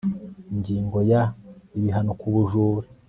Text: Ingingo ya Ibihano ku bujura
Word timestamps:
Ingingo 0.53 0.97
ya 1.11 1.21
Ibihano 1.77 2.11
ku 2.19 2.27
bujura 2.33 2.87